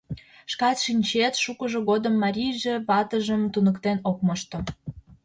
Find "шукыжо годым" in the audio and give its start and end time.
1.43-2.15